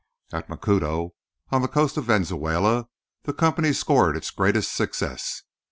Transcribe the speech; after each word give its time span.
At 0.33 0.49
Macuto, 0.49 1.11
on 1.51 1.61
the 1.61 1.67
coast 1.67 1.95
of 1.95 2.05
Venezuela, 2.05 2.87
the 3.25 3.33
company 3.33 3.71
scored 3.71 4.17
its 4.17 4.31
greatest 4.31 4.73
success. 4.73 5.43